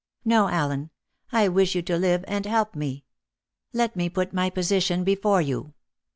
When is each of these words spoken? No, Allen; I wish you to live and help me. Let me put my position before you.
No, 0.25 0.49
Allen; 0.49 0.89
I 1.31 1.47
wish 1.47 1.75
you 1.75 1.83
to 1.83 1.95
live 1.95 2.25
and 2.27 2.43
help 2.47 2.73
me. 2.75 3.05
Let 3.71 3.95
me 3.95 4.09
put 4.09 4.33
my 4.33 4.49
position 4.49 5.03
before 5.03 5.41
you. 5.43 5.75